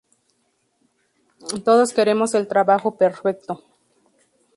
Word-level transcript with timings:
Todos 1.63 1.93
queremos 1.93 2.33
el 2.33 2.47
trabajo 2.47 2.97
perfecto. 2.97 3.63